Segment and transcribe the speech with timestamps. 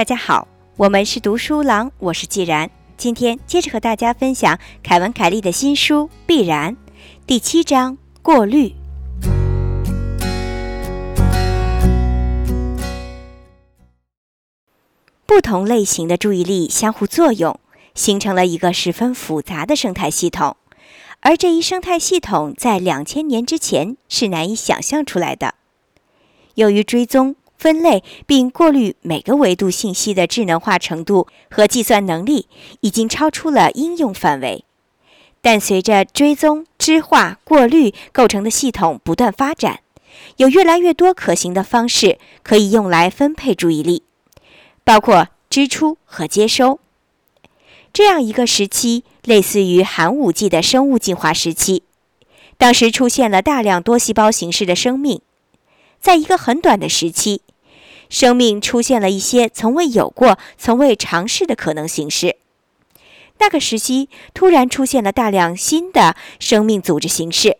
[0.00, 2.70] 大家好，我们是读书郎，我是既然。
[2.96, 6.74] 今天接着和大家分享凯文·凯利的新书《必然》
[7.26, 8.74] 第七章“过滤”。
[15.26, 17.60] 不同类型的注意力相互作用，
[17.94, 20.56] 形成了一个十分复杂的生态系统，
[21.20, 25.56] 而这一生态系统在两千年之前是难以想象出来的。
[26.54, 27.36] 由于追踪。
[27.60, 32.48] 分类并过滤每个维度信息的智能化程度和计算能力
[32.80, 34.64] 已经超出了应用范围，
[35.42, 39.80] 但随着追踪、知化、过滤构成的系统不断发展，
[40.38, 44.04] 有越来越多可行的方式可以用来分配注意力，
[44.82, 46.80] 包括支出和接收。
[47.92, 51.82] 这样一个时期类似于寒武纪的生物进化时期，
[52.56, 55.20] 当时出现了大量多细胞形式的生命，
[56.00, 57.42] 在一个很短的时期。
[58.10, 62.36] 生命出现了一些从未有过、从未尝试的可能形式。
[63.38, 67.56] 那个时期突然出现了大量新的生命组织形式，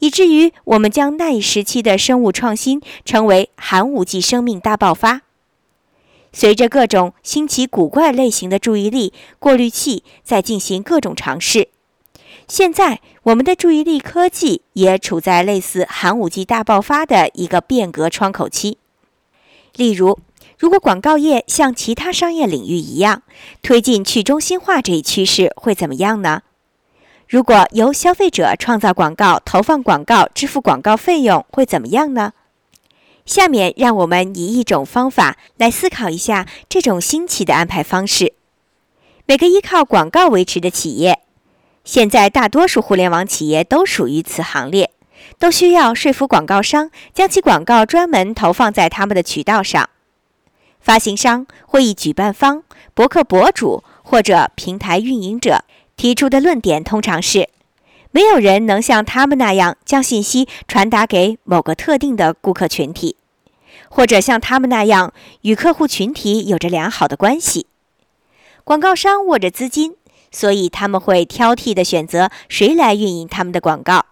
[0.00, 5.22] 以至于我们将那一时期的生物创新称为“寒武纪生命大爆发”。
[6.34, 11.68] 随着各种新奇古怪类型的注意力过滤器在进行各种尝试，
[12.48, 18.78] 现在我们的注意力科技也处在类似寒武纪大爆发的一个变革窗口期。
[19.76, 20.18] 例如，
[20.58, 23.22] 如果广告业像其他商业领域一样
[23.62, 26.42] 推进去中心化这一趋势，会怎么样呢？
[27.28, 32.32] 如果由消费者创造广告、投放广告、支付广告费用，会怎么样呢？
[33.26, 38.34] 下面让我们以一种方法来思考一下这种新奇的安排方式。
[39.26, 41.20] 每个依靠广告维持的企业，
[41.82, 44.90] 现在大多数互联网企业都属于此行列。
[45.38, 49.88] 都需要说服广告商将其广告专门投放在他们的渠道上。
[50.80, 55.64] 发行商、会议举办方、博客博主或者平台运营者
[55.96, 57.48] 提出的论点通常是：
[58.10, 63.16] 没有人能像他们那样将信息传达给某个特定的顾客群体，
[63.88, 67.66] 或者像他们那样与客户群体有着良好的关系。
[68.62, 69.96] 广告商握着资金，
[70.30, 74.04] 所以他们会挑剔地选择谁来运营他们的广告。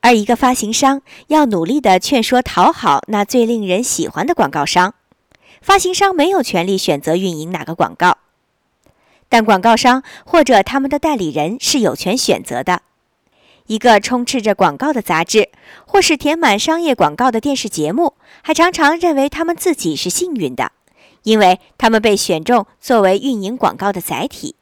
[0.00, 4.94] 而一个发行商要努力地劝说、讨好那最令人喜欢的广告商。
[5.60, 8.18] 发行商没有权利选择运营哪个广告，
[9.28, 12.82] 但广告商或者他们的代理人是有权选择的。
[13.66, 15.48] 一个充斥着广告的杂志，
[15.86, 20.70] 或是填满商业广告的电视节目，还常常认为他们自己是幸运的，
[21.24, 24.54] 因为他们被选中作为运营广告的载体。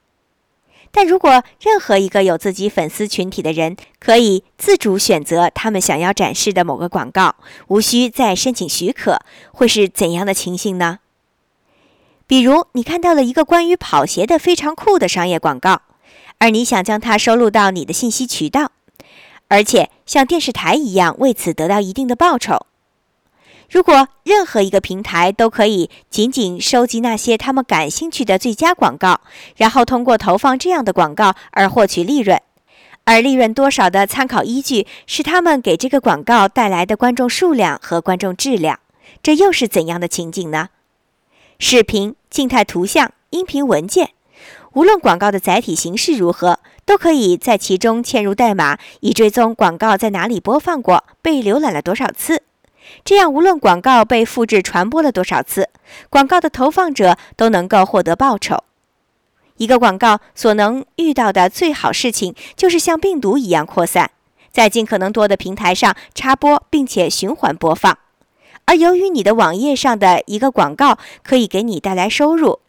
[0.97, 7.35] 但如果任何一个有自己粉丝群体的人可以自主选择他们想要展示的某个广告，
[7.67, 9.19] 无需再申请许可，
[9.51, 11.01] 会是怎样的情形呢？
[12.29, 15.83] 比如，你看到了一个关于跑鞋的非常酷的商业广告，
[16.39, 18.71] 而你想将它收录到你的信息渠道，
[19.49, 22.67] 而且像电视台一样为此得到一定的报酬。
[23.75, 29.21] 如果任何一个平台都可以仅仅收集那些他们感兴趣的最佳广告，
[29.57, 32.41] 然后通过投放这样的广告而获取利润，
[33.03, 38.79] 而利润多少的参考依据是他们给这个广告带来的观众数量和观众质量，
[39.21, 40.69] 这又是怎样的情景呢？
[41.59, 44.11] 视频、静态图像、音频文件，
[44.75, 52.45] 无论广告的载体形式如何，都可以在其中嵌入代码，以追踪广告在哪里播放过，被浏览了多少次。
[53.03, 55.71] 这样，无论广告被复制传播了多少次，
[56.11, 58.63] 广告的投放者都能够获得报酬。
[59.57, 64.11] 一个广告所能遇到的最好事情，就是像病毒一样扩散，
[64.51, 67.99] 在尽可能多的平台上插播，并且循环播放。
[68.67, 72.61] 而由于你的网页上的一个广告可以给你带来收入，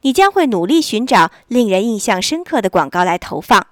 [0.00, 3.66] 你将会努力寻找令人印象深刻的广告来投放。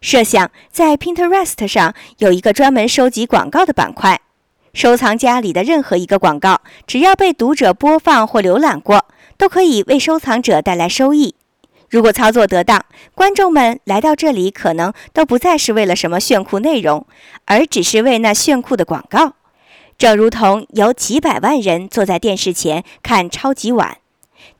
[0.00, 4.20] 设想在 Pinterest 上有一个专门收集广告的板块。
[4.78, 11.34] 收藏夹里的任何一个广告，只要被读者播放或浏览过，都可以为收藏者带来收益。
[11.90, 17.04] 如果操作得当，观众们来到这里可能都不再是为了什么炫酷内容，
[17.46, 19.32] 而只是为那炫酷的广告。
[19.98, 23.98] 正如同有几百万人坐在电视前看超级碗，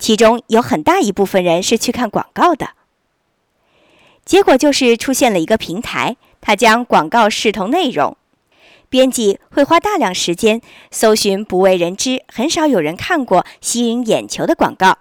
[0.00, 2.70] 其中有很大一部分人是去看广告的。
[4.25, 8.17] 结果就是出现了一个平台，它将广告视同内容。
[8.88, 14.99] 编辑会花大量时间搜寻不为人知、很少有人看过、吸引眼球的广告，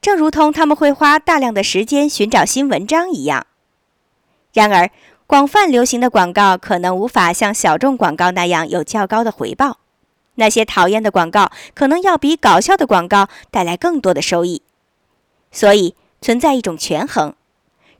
[0.00, 3.46] 正如同他们会花大量的时间寻找新文章一样。
[4.52, 4.90] 然而，
[5.26, 9.78] 广泛流行的广告可能无法像小众广告那样有较高的回报。
[10.36, 14.62] 那些讨厌的广告可能要比搞笑的广告带来更多的收益。
[15.50, 17.34] 所以存在一种权衡：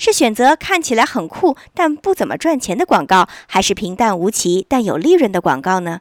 [0.04, 6.00] 是选择看起来很酷但不怎么赚钱的广告，还是平淡无奇但有利润的广告呢？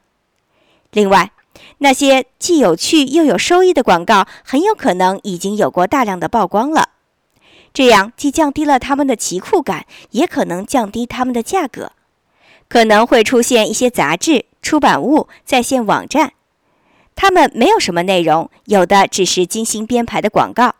[0.90, 1.30] 另外，
[1.78, 6.88] 那些既有趣又有收益的广告，很有可能已经有过大量的曝光了。
[7.72, 11.92] 这样既降低了他们的奇酷感，也可能降低他们的价格。
[12.68, 16.32] 可能会出现一些杂志、出版物、在线网站，
[17.14, 20.74] 他们没有什么内容，有的只是精心编排的广告。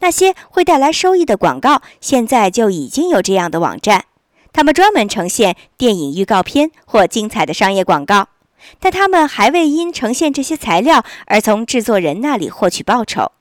[0.00, 4.04] 那些会带来收益的广告，现在就已经有这样的网站，
[4.52, 8.28] 他们专门呈现电影预告片或精彩的商业广告。
[8.78, 13.32] 但他们还未因呈现这些材料而从制作人那里获取报酬，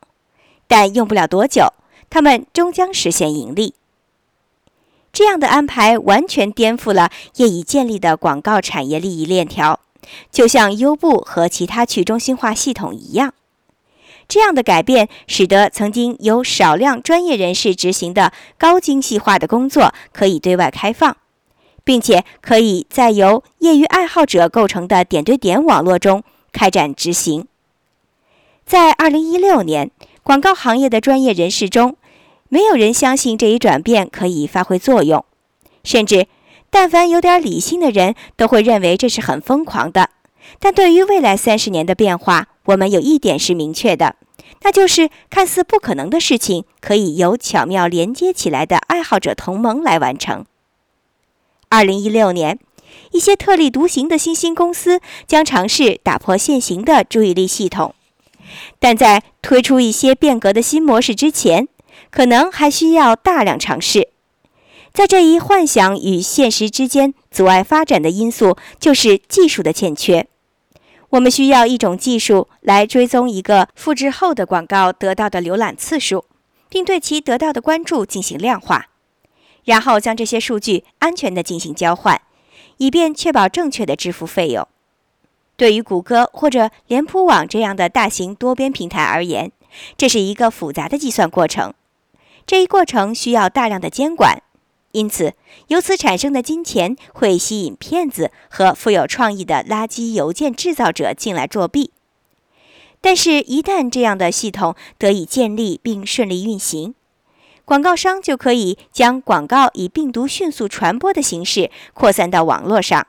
[0.65, 1.73] 但用不了多久，
[2.09, 3.73] 他们终将实现盈利。
[5.11, 9.81] 这样的安排完全颠覆了业已建立的广告产业利益链条，
[10.31, 13.33] 就像优步和其他去中心化系统一样。
[14.29, 21.17] 这样的改变使得曾经由少量专业人士执行的高精细化的工作可以对外开放。
[21.85, 27.47] 并且可以在由业余爱好者构成的点对点网络中开展执行。
[28.63, 29.89] 在2016年，
[30.21, 31.95] 广告行业的专业人士中，
[32.47, 35.25] 没有人相信这一转变可以发挥作用，
[35.83, 36.27] 甚至
[36.69, 40.11] 但凡有点理性的人都会认为这是很疯狂的。
[40.59, 44.15] 但对于未来三十年的变化，我们有一点是明确的，
[44.61, 50.45] 那就是看似不可能的事情，可以由巧妙连接起来的爱好者同盟来完成。
[51.69, 52.59] 二零一六年，
[53.11, 57.95] 一些特立独行的新兴公司将尝试打破现行的注意力系统，
[58.79, 61.67] 但在推出一些变革的新模式之前，
[62.11, 64.09] 可能还需要大量尝试。
[64.93, 70.27] 在这一幻想与现实之间阻碍发展的因素，就是技术的欠缺。
[71.11, 76.25] 我们需要一种技术来追踪一个复制后的广告得到的浏览次数，
[76.69, 78.87] 并对其得到的关注进行量化。
[79.65, 82.21] 然后将这些数据安全地进行交换，
[82.77, 84.67] 以便确保正确的支付费用。
[85.57, 89.51] 对于谷歌或者脸谱网这样的大型多边平台而言，
[89.97, 91.73] 这是一个复杂的计算过程。
[92.47, 94.41] 这一过程需要大量的监管，
[94.91, 95.33] 因此
[95.67, 101.91] 由此产生的金钱会吸引骗子和富有创意的垃圾邮件制造者进来作弊。
[103.01, 106.95] 但是，一旦这样的系统得以建立并顺利运行，
[107.63, 113.07] 广告商就可以将广告以病毒迅速传播的形式扩散到网络上。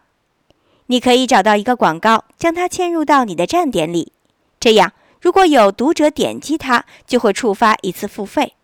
[0.87, 4.13] 你可以找到一个广告，将它嵌入到你的站点里。
[4.61, 8.55] 这样，如果有读者点击它，就会触发一次付费。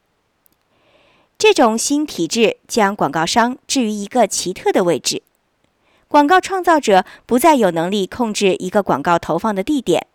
[1.38, 5.22] 这种新体制将广告商置于一个奇特的位置。
[6.08, 10.06] 广告创造者不再有能力控制一个广告投放的地点。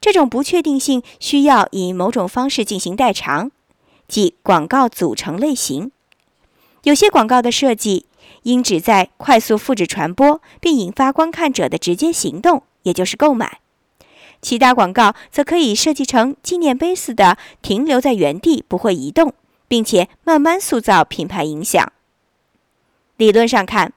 [0.00, 3.50] 这种不确定性需要以某种方式进行代偿。
[4.06, 5.90] 即广告组成类型，
[6.82, 8.06] 有些广告的设计
[8.42, 13.60] 应旨在快速复制传播，并引发观看者的直接行动，也就是购买；
[14.42, 19.32] 其他广告则可以设计成纪念碑似的停留在原地，不会移动，
[19.68, 21.92] 并且慢慢塑造品牌影响。
[23.16, 23.92] 理论上看，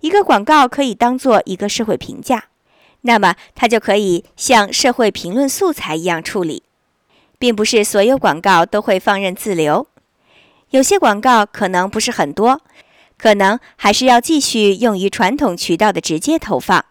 [0.00, 2.44] 一个广告可以当做一个社会评价，
[3.02, 6.62] 那么它就可以像社会评论素材一样处理。
[7.40, 9.86] 并不是所有广告都会放任自流，
[10.72, 12.60] 有些广告可能不是很多，
[13.16, 16.84] 可能还是要继续用于传统渠道的直接投放。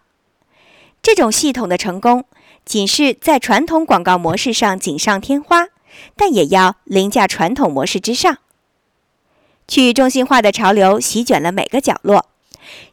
[1.04, 2.26] 这种系统的成功，
[2.66, 5.68] 仅是在传统广告模式上锦上添花，
[6.16, 8.38] 但也要凌驾传统模式之上。
[9.68, 12.26] 去中心化的潮流席卷了每个角落。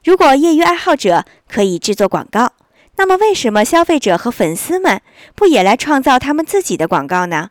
[0.04, 2.52] 如果业余爱好者可以制作广告，
[2.96, 5.02] 那么，为什么消费者和粉丝们
[5.34, 7.50] 不也来创造他们自己的广告呢？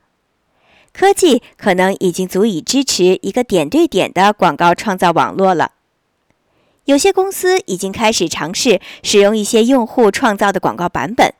[0.91, 5.73] 科技可能已经足以支持一个点对点的广告创造网络了。
[6.85, 11.33] 有些公司已经开始尝试使用一些用户创造的广告版本。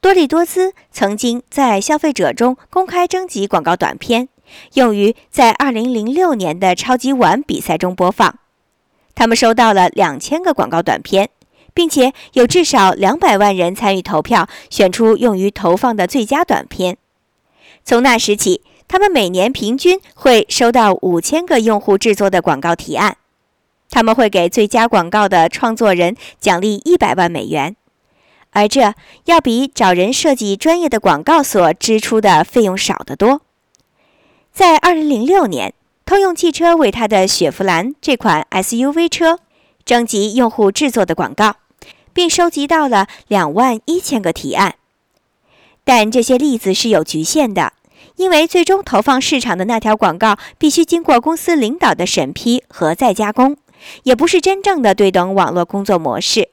[0.00, 4.28] 多利多姿曾经在消费者中公开征集广告短片，
[4.74, 8.38] 用于在2006年的超级碗比赛中播放。
[9.14, 11.30] 他们收到了两千个广告短片。
[11.74, 16.96] 并且有至少两百万人参与投票，选出用于投放的最佳短片。
[17.84, 23.18] 从那时起，他们每年平均会收到五千个用户制作的广告提案。
[23.90, 27.76] 他们会给最佳广告的创作人奖励一百万美元，
[28.58, 28.94] 而这
[29.26, 33.40] 要比找人设计专业的广告所支出的费用少得多。
[34.52, 35.72] 在二零零六年，
[36.04, 39.38] 通用汽车为它的雪佛兰这款 SUV 车
[39.84, 41.56] 征集用户制作的广告。
[42.18, 44.74] 并收集到了两万一千个提案。
[45.84, 47.74] 但这些例子是有局限的，
[48.16, 53.56] 因为最终投放市场的那条广告必须经过公司领导的审批和再加工，
[54.02, 56.48] 也不是真正的对等网络工作模式。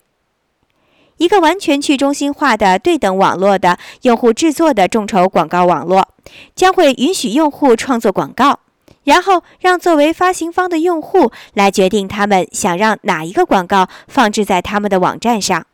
[1.17, 6.09] 一个完全去中心化的对等网络的用户制作的众筹广告网络，
[6.55, 8.59] 将会允许用户创作广告，
[9.03, 15.65] 然后让作为发行方的用户来决定他们想让哪一个广告放置在他们的网站上。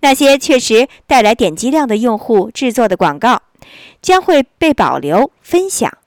[0.00, 3.42] 那些确实带来点击量的用户制作的广告
[4.00, 5.98] 将会被保留分享，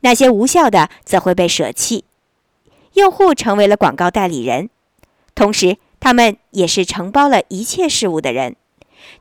[0.00, 2.04] 那些无效的则会被舍弃。
[2.94, 4.68] 用户成为了广告代理人，
[5.34, 8.56] 同时他们也是承包了一切事物的人。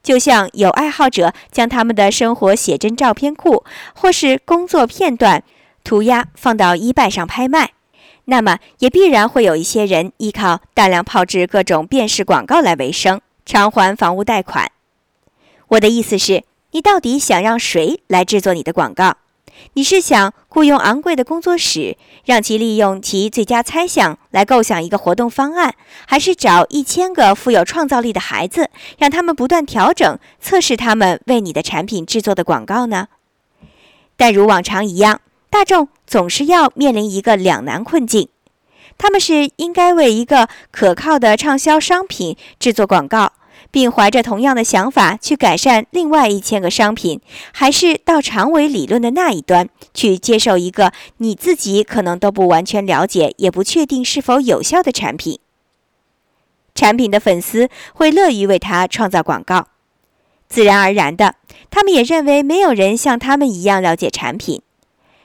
[0.01, 5.43] 就像有爱好者将他们的生活写真照片库或是工作片段
[5.83, 7.71] 涂鸦放到衣拜上拍卖，
[8.25, 13.21] 那么也必然会有一些人依靠大量炮制各种电视广告来为生。
[13.45, 14.71] 偿还房屋贷款。
[15.69, 19.17] 我的意思是，你到底想让谁来制作你的广告？
[19.73, 25.75] 你是想雇佣昂贵的工作室，让其利用其最佳猜想来构想一个活动方案，
[26.07, 33.07] 还是找一千个富有创造力的孩子，让他们不断调整、测试他们为你的产品制作的广告呢？
[34.17, 38.29] 但如往常一样，大众总是要面临一个两难困境。
[38.97, 43.31] 他们是应该为一个可靠的畅销商品制作广告。
[43.71, 47.21] 并怀着同样的想法去改善另外一千个商品，
[47.53, 55.39] 还是到长尾理论的那一端去接受一个你自己可能都不完全了解，也不确定是否有效的产品？
[56.73, 59.67] 产品的粉丝会乐于为他创造广告，
[60.47, 61.35] 自然而然的，
[61.69, 64.61] 他们也认为没有人像他们一样了解产品，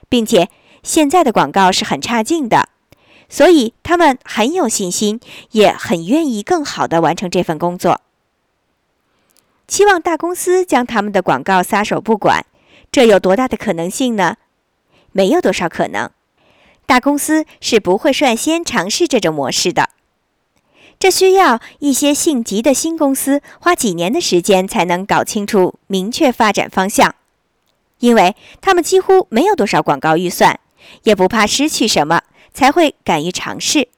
[0.09, 0.49] 并且
[0.83, 2.69] 现在的广告是很差劲的，
[3.29, 5.21] 所以他们很有信心，
[5.53, 8.01] 也很愿意更好地完成这份工作。
[9.67, 12.45] 期望大公司将他们的广告撒手不管，
[12.93, 14.37] 这有多大的可能性呢？
[15.13, 16.11] 没有多少可能。
[16.87, 19.89] 大公司是不会率先尝试这种模式的。
[20.99, 27.15] 这需要一些性急的新公司花几年的时间才能搞清楚明确发展方向，
[28.01, 30.61] 因为他们几乎没有多少广告预算，
[31.05, 33.89] 也不怕失去什么，才会敢于尝试。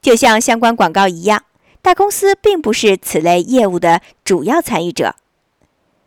[0.00, 1.44] 就像相关广告一样。
[1.84, 5.16] 大公司并不是此类业务的主要参与者，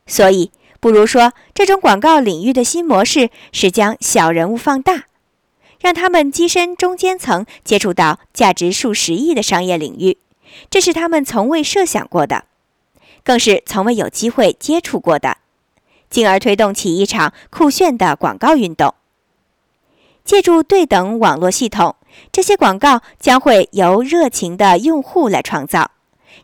[0.07, 5.03] 所以不如说，这种广告领域的新模式是将小人物放大，
[5.79, 10.17] 让他们跻身中间层，接触到价值数十亿的商业领域，
[10.71, 12.45] 这是他们从未设想过的，
[13.23, 15.37] 更是从未有机会接触过的，
[16.09, 18.95] 进而推动起一场酷炫的广告运动。
[20.25, 21.95] 借助对等网络系统，
[22.31, 25.91] 这些广告将会由热情的用户来创造，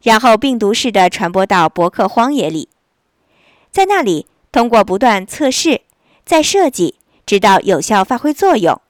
[0.01, 2.69] 然后病毒式的传播到博客荒野里，
[3.71, 5.81] 在那里通过不断测试、
[6.25, 8.81] 再设计，直到有效发挥作用，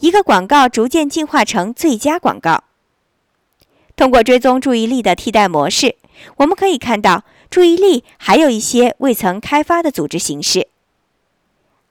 [0.00, 2.64] 一个广告逐渐进化成最佳广告。
[3.96, 5.96] 通过追踪注意力的替代模式，
[6.36, 10.68] 我们可以看到，注意力还有一些未曾开发的组织形式。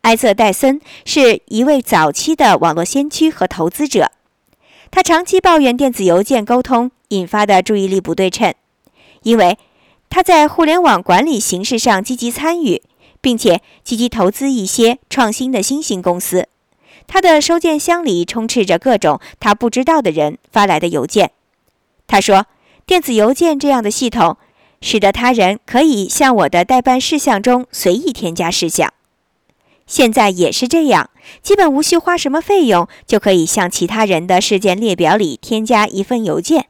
[0.01, 4.11] 埃瑟·戴森是一位早期的网络先驱和投资者，
[4.95, 8.53] 他长期抱怨电子邮件沟通引发的注意力不对称，
[9.23, 9.57] 因为
[10.09, 12.81] 他在互联网管理形式上积极参与，
[13.19, 16.47] 并且积极投资一些创新的新兴公司。
[17.07, 21.31] 他的收件箱里充斥着各种他不知道的人发来的邮件。
[22.07, 22.45] 他说
[22.87, 24.37] ：“电子邮件这样的系统，
[24.79, 28.93] 使得他人可以向我的代办事项中随意添加事项。”
[29.87, 31.09] 现在也是这样，
[31.41, 36.67] 基本无需花什么费用，就可以向其他人的事件列表里添加一份邮件。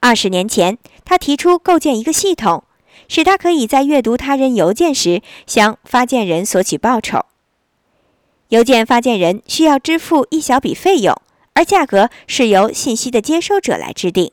[0.00, 2.64] 二十年前，他提出构建一个系统，
[3.08, 7.26] 使他可以在阅读他人邮件时向发件人索取报酬。
[8.48, 11.14] 邮件发件人需要支付一小笔费用，
[11.54, 14.32] 而价格是由信息的接收者来制定。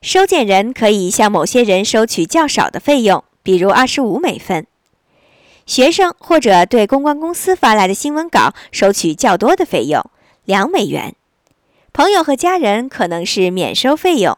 [0.00, 4.66] 收件人可以向某些人收取较少的费用，比如二十五美分。
[5.66, 10.04] 学生或者对公关公司发来的新闻稿收取较多的费用，
[10.44, 11.14] 两美元。
[11.92, 14.36] 朋友和家人可能是免收费用，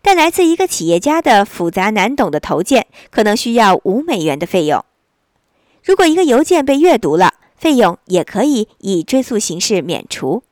[0.00, 4.84] 但来自一个企业家的复杂难懂的投件可能需要五美元的费用。
[5.82, 10.42] 如果一个邮件被阅读了，费用也可以以追溯形式免除。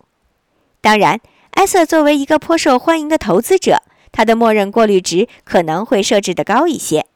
[0.81, 1.21] 当然，
[1.53, 7.07] 埃瑟作为一个颇受欢迎的投资者，他的默认过滤值可能会设置的高一些。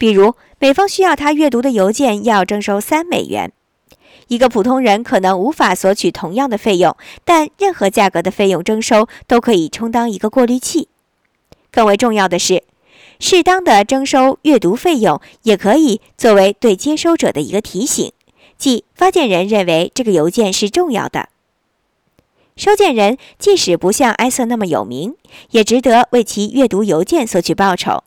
[0.00, 3.52] 比如，每封需要他阅读的邮件要征收三美元。
[4.28, 10.88] 一个普通人可能无法索取同样的费用，但任何价格的费用征收都可以充当一个过滤器。
[11.70, 12.62] 更为重要的是，
[13.18, 18.10] 适当的征收阅读费用，也可以作为对接收者的一个提醒，
[18.56, 21.28] 即发件人认为这个邮件是重要的。
[22.56, 25.14] 收件人即使不像埃瑟那么有名，
[25.50, 28.02] 也值得为其阅读邮件索取报酬。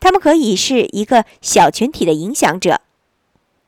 [0.00, 2.80] 他们可以是一个小群体的影响者。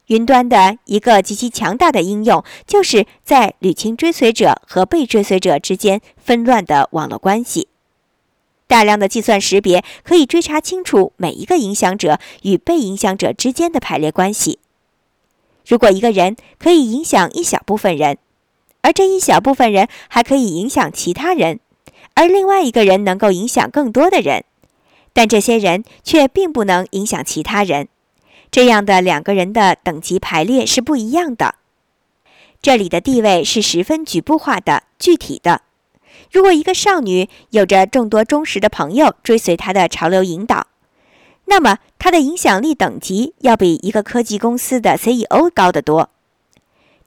[0.06, 7.68] 云端的一个极其强大的应用，就是在捋清追随者和被追随者之间纷乱的网络关系。
[8.68, 14.58] 大量的计算识别可以追查清楚每一个影响者与被影响者之间的排列关系。
[15.66, 18.18] 如果一个人可以影响一小部分人，
[18.82, 21.58] 而这一小部分人还可以影响其他人，
[22.14, 24.44] 而另外一个人能够影响更多的人，
[25.16, 27.88] 但这些人却并不能影响其他人。
[28.50, 31.54] 这样的两个人的等级排列是不一样的。
[32.60, 35.62] 这里的地位是十分局部化的、具体的。
[36.30, 40.66] 如果一个少女有着众多忠实的朋友追随她的潮流引导，
[41.46, 46.10] 那么她的影响力等级要比一个科技公司的 CEO 高得多。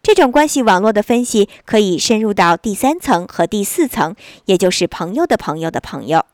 [0.02, 6.26] 这种关系网络的分析可以深入到第三层和第四层，也就是朋友的朋友的朋友，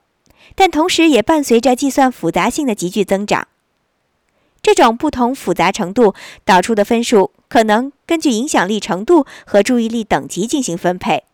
[0.56, 3.48] 但同时也伴随着计算复杂性的急剧增长。
[4.62, 11.26] 这种不同复杂程度导出的分数可能根据影响力程度和注意力等级进行分配。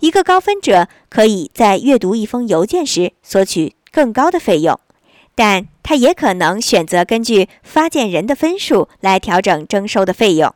[0.00, 4.78] 一个高分者可以在阅读一封邮件时索取更高的费用，
[5.34, 10.54] 但他也可能选择根据发件人的分数来调整征收的费用。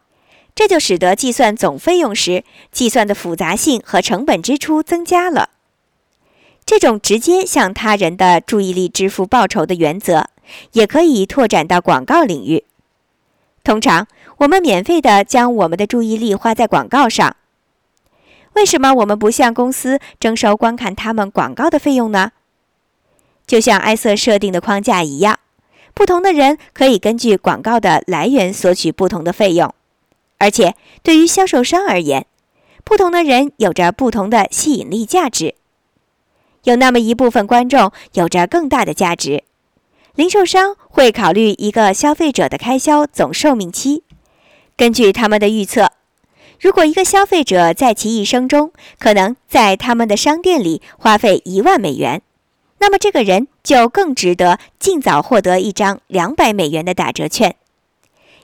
[0.54, 5.50] 这就使得计算总费用时，计算的复杂性和成本支出增加了。
[6.70, 10.26] 这种直接向他人的注意力支付报酬的原则，
[10.70, 12.62] 也可以拓展到广告领域。
[13.64, 17.34] 通常，我们免费的将我们的注意力花在广告上。
[18.52, 22.30] 为什么我们不向公司征收观看他们广告的费用呢？
[23.48, 25.40] 就像埃瑟设定的框架一样，
[25.92, 29.74] 不同的人可以根据广告的来源索取不同的费用。
[30.38, 32.26] 而且，对于销售商而言，
[32.84, 35.56] 不同的人有着不同的吸引力价值。
[36.64, 39.44] 有那么一部分观众有着更大的价值，
[40.14, 44.02] 零售商会考虑一个消费者的开销总寿命期。
[44.76, 45.90] 根据他们的预测，
[46.60, 52.22] 如果一个消费者在其一生中可能在他们的商店里花费一万美元，
[52.78, 57.56] 那么这个人就更值得尽早获得一张两百美元的打折券。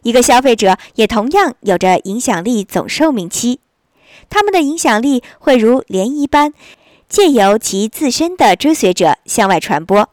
[0.02, 3.60] 一个消费者也同样有着影响力总寿命期，
[4.30, 6.52] 他们的影响力会如涟漪般
[7.08, 10.08] 借由其自身的追随者向外传播，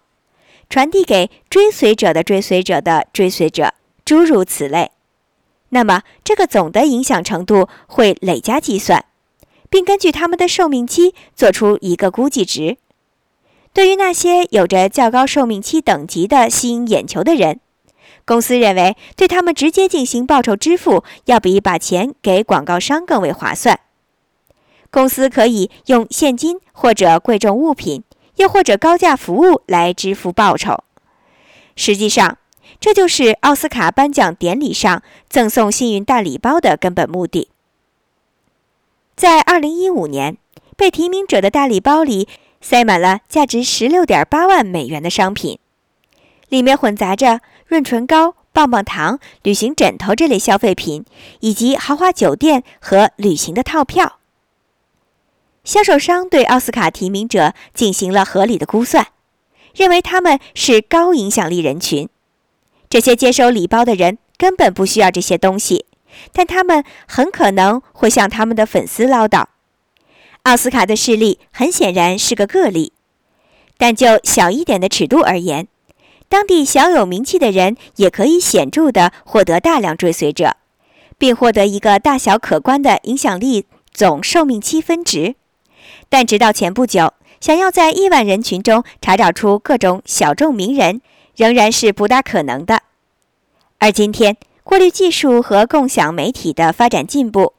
[0.70, 3.74] 传递给追随者的追随者的追随者，
[4.06, 4.92] 诸如此类。
[5.70, 9.06] 那么，这个总的影响程度会累加计算，
[9.70, 12.78] 并根据他们的寿命期做出一个估计值。
[13.74, 17.60] 对于那些有着较高寿命期等级的吸引眼球的人。
[18.26, 23.80] 公司认为，对他们直接进行报酬支付，要比把钱给广告商更为划算。
[24.94, 28.04] 公司可以用现金或者贵重物品，
[28.36, 30.84] 又或者高价服务来支付报酬。
[31.76, 32.38] 实际上，
[32.80, 37.50] 这就是奥斯卡颁奖典礼上赠送幸运大礼包的根本目的。
[39.16, 40.38] 在2015年，
[40.78, 42.28] 被提名者的大礼包里
[42.62, 45.58] 塞满了价值16.8万美元的商品，
[46.50, 47.42] 里面混杂着。
[47.66, 51.04] 润唇膏、棒棒糖、旅行枕头这类消费品，
[51.40, 54.20] 以及豪华酒店和旅行的套票。
[55.64, 59.08] 销售商对奥斯卡提名者进行了合理的估算，
[59.74, 62.10] 认为他们是高影响力人群。
[62.90, 65.86] 这些接收礼包的人根本不需要这些东西，
[66.34, 69.46] 但他们很可能会向他们的粉丝唠叨。
[70.42, 72.92] 奥斯卡的事例很显然是个个例，
[73.78, 75.70] 但就小一点的尺度而言。
[76.28, 80.58] 当地小有名气的人也可以显著地获得大量追随者，
[81.18, 85.36] 并获得一个大小可观的影响力总寿命期分值。
[86.14, 91.02] 但直到前不久，想要在亿万人群中查找出各种小众名人，
[91.36, 92.84] 仍然是不大可能的。
[93.80, 97.54] 而今天，过滤技术和共享媒体的发展进步，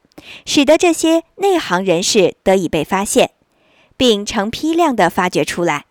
[0.46, 3.32] 使得这些内行人士得以被发现，
[3.96, 5.86] 并成批量地发掘出来。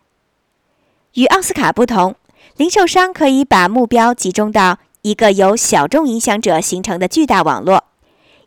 [1.15, 2.15] 与奥斯卡不同。
[2.56, 7.84] 零售商可以把目标集中到一个由小众影响者形成的巨大网络。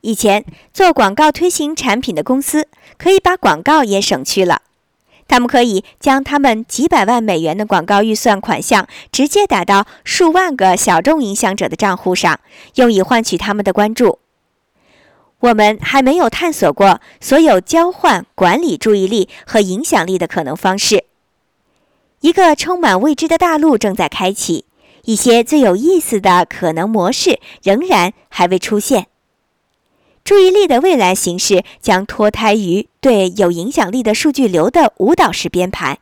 [0.07, 4.63] 以前做广告推行产品的公司可以把广告也省去了，
[5.27, 12.39] 他们可以将他们几百万美元的广告预算款项直接打到数万个小众影响者的账户上，
[12.77, 14.21] 用以换取他们的关注。
[15.41, 21.03] 我们还没有探索过所有交换、管理注意力和影响力的可能方式。
[22.21, 24.67] 一个充满未知的大陆正在开启，
[25.03, 29.09] 一些最有意思的可能模式仍然还未出现。
[30.27, 36.01] 注意力的未来形式将脱胎于对有影响力的数据流的舞蹈式编排，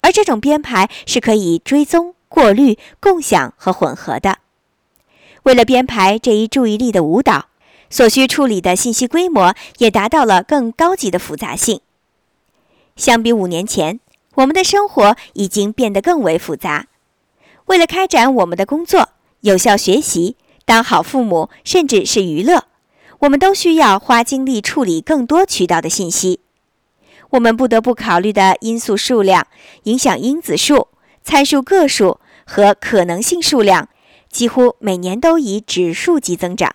[0.00, 4.38] 而这种编排是可以追踪、过滤、共享和混合的。
[5.42, 7.48] 为了编排这一注意力的舞蹈，
[7.90, 11.82] 所需处理的信息规模也达到了更高级的复杂性。
[12.96, 14.00] 相比五年前，
[14.36, 16.86] 我们的生活已经变得更为复杂。
[17.66, 19.10] 为了开展我们的工作、
[19.42, 22.64] 有效学习、当好父母，甚至是娱乐。
[23.22, 26.40] 我们都需要花精力处理更多渠道的信息，
[27.30, 29.46] 我们不得不考虑的因素数量、
[29.84, 30.88] 影响因子数、
[31.22, 33.88] 参数个数和可能性数量，
[34.28, 36.74] 几乎每年都以指数级增长。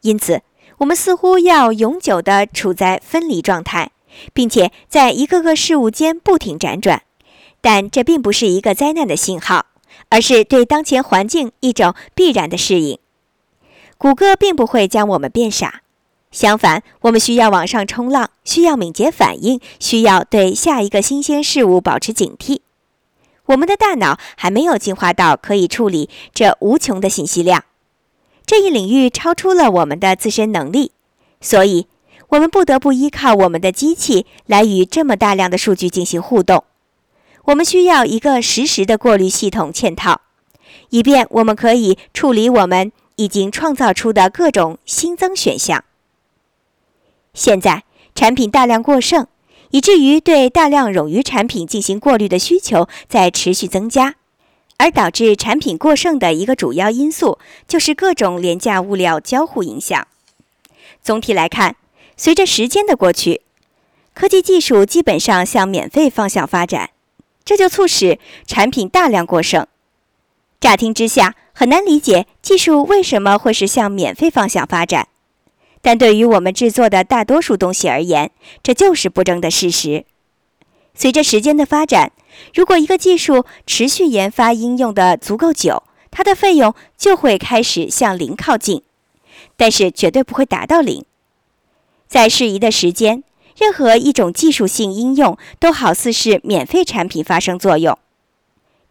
[0.00, 0.40] 因此，
[0.78, 3.90] 我们似乎要永久地处在分离状态，
[4.32, 7.02] 并且在一个个事物间不停辗转。
[7.60, 9.66] 但这并不是一个灾难的信号，
[10.08, 12.98] 而是对当前环境一种必然的适应。
[14.00, 15.82] 谷歌并不会将我们变傻，
[16.30, 22.60] 相反，我们需要往上冲浪，需要敏捷反应，需要对下一个新鲜事物保持警惕。
[23.44, 27.64] 我们的大脑还没有进化到可以处理这无穷的信息量，
[28.46, 30.92] 这一领域超出了我们的自身能力，
[31.42, 31.86] 所以
[32.30, 36.64] 我们不得不依靠我们的机器来与这么大量的数据进行互动。
[37.44, 40.22] 我们需要一个实时的过滤系统嵌套，
[40.88, 42.90] 以便我们可以处理我们。
[43.20, 45.84] 已经创造出的各种新增选项。
[47.34, 49.26] 现在产品大量过剩，
[49.72, 54.14] 以至于对大量冗余产品进行过滤的需求在持续增加，
[54.78, 60.08] 而导致产品过剩的一个主要因素就是各种廉价物料交互影响。
[61.02, 61.76] 总体来看，
[62.16, 63.42] 随着时间的过去，
[64.14, 66.88] 科技技术基本上向免费方向发展，
[67.44, 69.66] 这就促使产品大量过剩。
[70.60, 71.34] 乍听之下。
[71.52, 75.08] 很难理解技术为什么会是向免费方向发展，
[75.82, 78.30] 但对于我们制作的大多数东西而言，
[78.62, 80.06] 这就是不争的事实。
[80.94, 82.12] 随着时间的发展，
[82.54, 88.82] 如果一个技术持续研发应用的足够久，它的费用就会开始向零靠近，
[89.58, 91.04] 但是绝对不会达到零。
[92.08, 93.22] 在适宜的时间，
[93.54, 97.98] 任何一种技术性应用都好似是免费产品发生作用。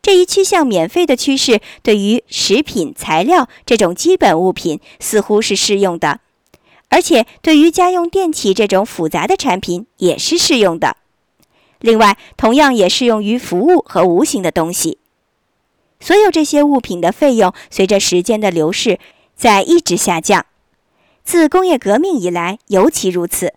[0.01, 6.21] 这一趋向免费的趋势，对于食品材料这种基本物品似乎是适用的，
[6.87, 10.95] 而且对于家用电器这种复杂的产品也是适用的。
[11.79, 14.97] 另外，同样也适用于服务和无形的东西。
[15.99, 18.99] 所有这些物品的费用随着时间的流逝
[19.35, 20.45] 在一直下降，
[21.23, 23.53] 自工业革命以来尤其如此。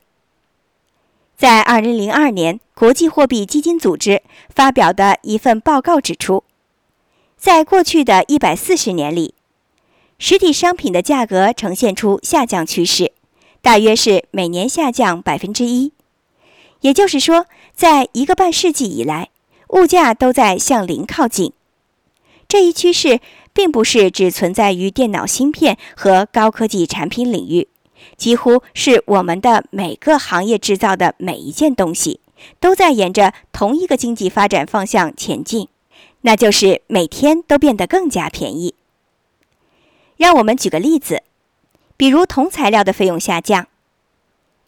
[1.42, 6.44] 在二零零二年，国际货币基金组织发表的一份报告指出，
[7.37, 9.35] 在过去的一百四十年里，
[10.20, 13.11] 实体商品的价格呈现出下降趋势，
[13.61, 15.92] 大约是每年下降百分之一。
[16.83, 19.31] 也就是说，在一个半世纪以来，
[19.70, 21.52] 物价都在向零靠近。
[22.46, 23.18] 这一趋势
[23.52, 27.66] 并不是只存在于电脑芯片和高科技产品领域。
[28.16, 32.20] 几乎是我们的每个行业制造的每一件东西，
[32.61, 35.68] 都在沿着同一个经济发展方向前进，
[36.22, 38.75] 那就是每天都变得更加便宜。
[40.16, 41.22] 让我们举个例子，
[41.96, 43.66] 比如铜材料的费用下降，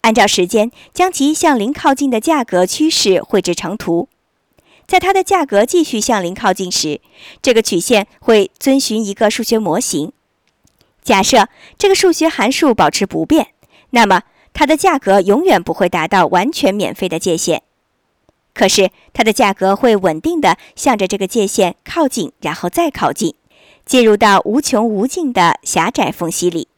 [0.00, 4.08] 按照时间将其向零靠近的价格趋势绘制成图，
[4.86, 7.00] 在它的价格继续向零靠近时，
[7.40, 10.12] 这个曲线会遵循一个数学模型。
[11.04, 13.48] 假设这个数学函数保持不变，
[13.90, 14.22] 那么
[14.54, 17.62] 它的价格永远不会达到完全免费的界限。
[18.54, 23.34] 可是它的价格会稳定的向着这个界限靠近，然后再靠近，
[23.84, 26.68] 进入到无穷无尽的狭窄缝隙里。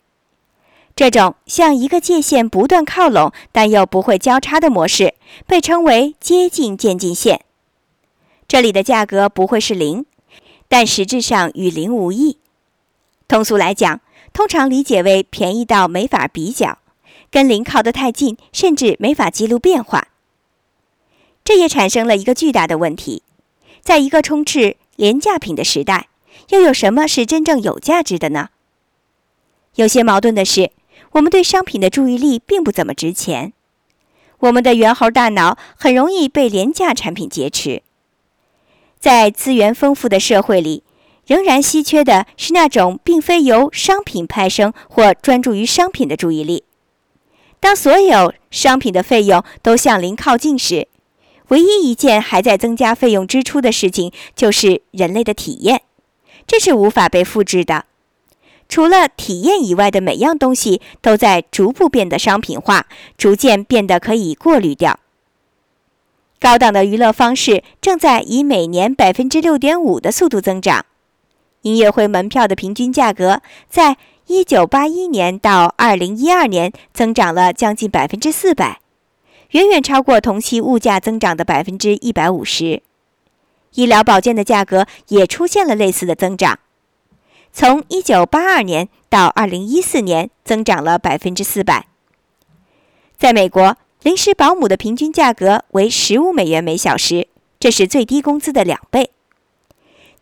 [0.96, 5.14] 这种向一个界限不断靠拢但又不会交叉的模式，
[5.46, 7.42] 被称为接近渐进线。
[8.48, 10.04] 这里的价格不会是零，
[10.66, 12.38] 但实质上与零无异。
[13.28, 14.00] 通俗来讲。
[14.36, 16.76] 通常理解为便宜到没法比较，
[17.30, 20.08] 跟零靠得太近，甚至没法记录变化。
[21.42, 23.22] 这也产生了一个巨大的问题：
[23.80, 26.08] 在一个充斥廉价品的时代，
[26.50, 28.50] 又有什么是真正有价值的呢？
[29.76, 30.70] 有些矛盾的是，
[31.12, 33.54] 我们对商品的注意力并不怎么值钱，
[34.40, 37.82] 我们的猿猴大脑很容易被廉价产品劫持。
[39.00, 40.82] 在资源丰富的社会里。
[41.26, 46.64] 仍然稀缺的是那种并非由商品派生或专注于商品的注意力。
[47.58, 50.86] 当所有商品的费用都向零靠近时，
[51.48, 55.82] 唯一一件还在增加费用支出的事情，就是人类的体验，
[56.46, 57.86] 这是无法被复制的。
[58.68, 62.86] 除了体验以外的每样东西，都在逐步变得商品化，
[63.16, 64.98] 逐渐变得可以过滤掉。
[66.38, 70.84] 高档的娱乐方式正在以每年百分之六点五的速度增长。
[71.66, 73.96] 音乐会门票的平均价格，在
[74.28, 78.78] 一九八一年到二零一二年增长了将近百分之四百，
[79.50, 82.82] 远远超过同期物价增长的百分之一百五十。
[83.74, 86.60] 医疗保健的价格也出现了类似的增长，
[87.52, 91.88] 从一九八二年到二零一四年增长了百分之四百。
[93.18, 93.76] 在美国。
[94.02, 97.26] 临时保姆的平均价格为十五美元每小时，
[97.58, 99.10] 这是最低工资的两倍。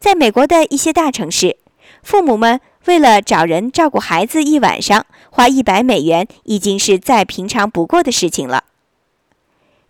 [0.05, 1.57] 在美国的一些大城市，
[2.03, 8.65] 父母们为了找人照顾孩子一晚上，花一百美元已经是再平常不过的事情了。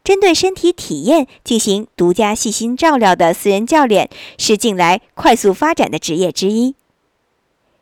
[0.05, 6.77] 针对身体体验进行独家细心照料的私人教练是近来快速发展的职业之一。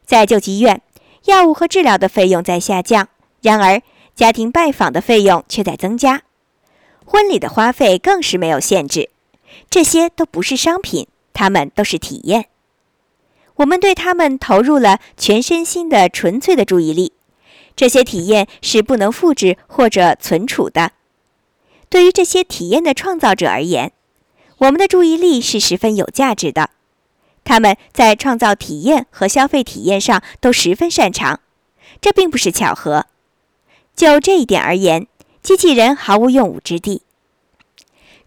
[0.06, 0.80] 在救济院，
[1.26, 3.10] 药物和治疗的费用在下降，
[3.42, 3.82] 然而。
[4.14, 6.22] 家庭拜访的费用却在增加，
[7.04, 9.10] 婚礼的花费更是没有限制。
[9.68, 11.06] 这些都不是商品，
[11.42, 12.46] 他们都是体验。
[13.56, 17.14] 我们对他们投入了全身心的纯粹的注意力。
[17.74, 20.92] 这些体验是不能复制或者存储的。
[21.88, 23.90] 对于这些体验的创造者而言，
[24.58, 26.70] 我们的注意力是十分有价值的。
[27.42, 31.40] 他们在创造体验和消费体验上都十分擅长，
[32.00, 33.06] 这并不是巧合。
[33.96, 35.08] 就这一点而言，
[35.42, 37.02] 机器人毫无用武之地。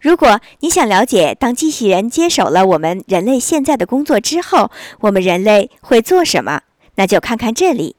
[0.06, 6.60] 如果你想了解，当机器人接手了我们人类现在的工作之后，我们人类会做什么？
[6.94, 7.96] 那就看看这里。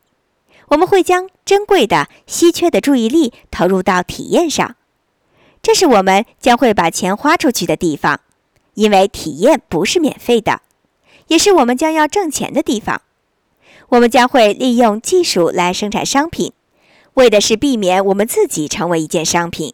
[0.69, 4.77] 我们会将珍贵的、稀缺的注意力投入到体验上，
[5.61, 8.21] 这是我们将会把钱花出去的地方，
[8.75, 10.61] 因为体验不是免费的，
[11.27, 13.01] 也是我们将要挣钱的地方。
[13.89, 16.53] 我们将会利用技术来生产商品。
[17.15, 19.73] 为的是避免我们自己成为一件商品。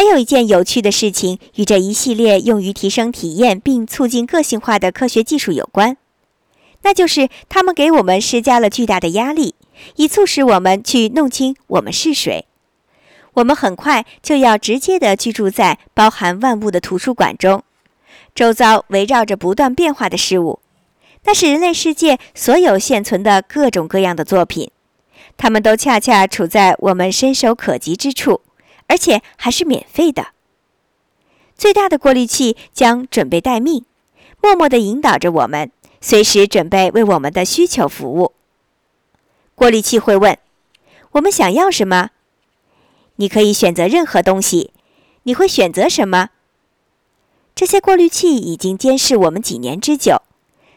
[0.00, 5.98] 还有一件有趣的事情与这一系列用于提升体验并促进个性化的科学技术有关，
[6.80, 9.54] 那就是他们给我们施加了巨大的压力，
[9.96, 12.46] 以促使我们去弄清我们是谁。
[13.34, 17.62] 我们很快就要直接地居住在包含万物的图书馆中，
[18.34, 20.60] 周遭围绕着不断变化的事物，
[21.24, 24.70] 那是人类世界所有现存的各种各样的作品。
[25.36, 28.40] 他们都恰恰处在我们伸手可及之处，
[28.90, 30.32] 而且还是免费的。
[31.56, 33.84] 最大的过滤器将准备待命，
[34.42, 38.32] 默默地引导着我们，随时准备为我们的需求服务。
[39.54, 40.36] 过滤器会问
[41.12, 42.10] ：“我们想要什么？”
[43.16, 44.72] 你可以选择任何东西。
[45.24, 46.30] 你会选择什么？
[47.54, 50.22] 这些过滤器已经监视我们几年之久，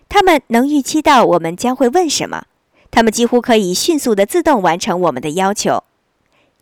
[0.07, 2.45] 他们能预期到我们将会问什么。
[2.91, 5.83] 他们几乎可以迅速的自动完成我们的要求。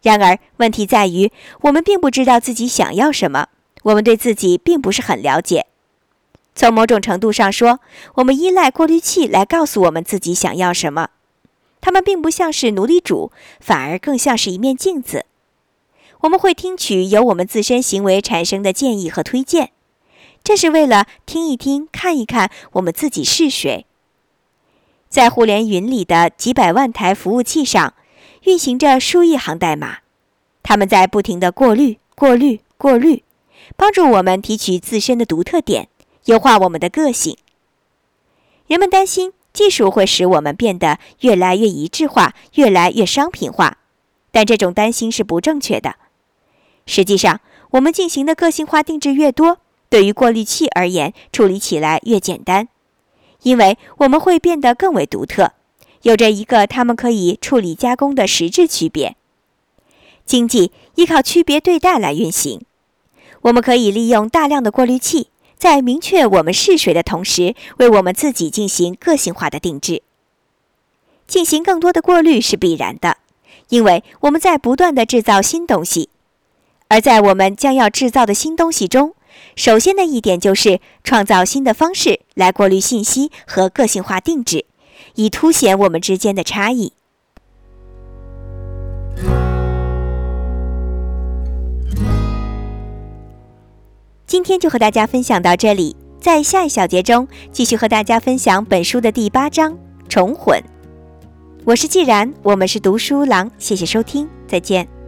[0.02, 3.48] 然而，问题在于我们并不知道自己想要什么，
[3.84, 5.68] 我们对自己并不是很了解。
[6.54, 7.80] 从某种程度上说，
[8.16, 11.10] 我们依赖过滤器来告诉我们自己想要什么。
[11.80, 15.26] 他们并不像是奴隶主，反而更像是一面镜子。
[16.22, 19.72] 我们会听取由我们自身行为产生的建议和推荐，
[20.44, 23.86] 这是为了听一听、看一看我们自己是谁。
[25.10, 27.96] 在互联云里的几百万台服务器上，
[28.44, 30.00] 运行着数亿行代码，
[30.64, 33.24] 它们在不停地过滤、过滤、过滤，
[33.76, 35.88] 帮助我们提取自身的独特点，
[36.26, 37.38] 优化我们的个性。
[38.68, 43.78] 人们担心技术会使我们变得越来越一致化、越来越商品化，
[44.32, 45.96] 但这种担心是不正确的。
[46.86, 52.68] 实际上，我们进行的个性化定制越多，对于过滤器而言，处理起来越简单。
[53.44, 55.54] 因为我们会变得更为独特，
[56.04, 59.16] 有着一个他们可以处理加工的实质区别。
[60.26, 62.62] 经济依靠区别对待来运行，
[63.42, 70.04] 我们可以利用大量的过滤器，在明确我们是谁的同时，为我们自己进行个性化的定制。
[71.28, 73.18] 进行更多的过滤是必然的，
[73.70, 76.10] 因为我们在不断的制造新东西，
[76.88, 79.16] 而在我们将要制造的新东西中。
[79.56, 84.66] 首先的一点就是创造新的方式来过滤信息和个性化定制，
[85.16, 86.94] 以凸显我们之间的差异。
[94.26, 100.62] 今天就和大家分享到这里，在下一小节中继续和大家分享本书的第八章重混。
[101.66, 105.01] 我是既然，我们是读书郎，谢谢收听，再见。